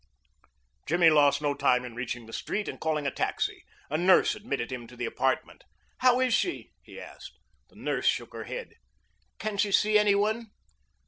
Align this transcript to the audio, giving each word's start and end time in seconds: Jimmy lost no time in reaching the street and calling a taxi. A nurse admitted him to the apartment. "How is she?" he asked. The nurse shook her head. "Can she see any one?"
Jimmy 0.87 1.11
lost 1.11 1.43
no 1.43 1.53
time 1.53 1.85
in 1.85 1.93
reaching 1.93 2.25
the 2.25 2.33
street 2.33 2.67
and 2.67 2.79
calling 2.81 3.05
a 3.05 3.11
taxi. 3.11 3.65
A 3.87 3.99
nurse 3.99 4.33
admitted 4.33 4.71
him 4.71 4.87
to 4.87 4.95
the 4.95 5.05
apartment. 5.05 5.63
"How 5.99 6.19
is 6.19 6.33
she?" 6.33 6.71
he 6.81 6.99
asked. 6.99 7.37
The 7.69 7.75
nurse 7.75 8.07
shook 8.07 8.33
her 8.33 8.45
head. 8.45 8.73
"Can 9.37 9.57
she 9.59 9.71
see 9.71 9.99
any 9.99 10.15
one?" 10.15 10.49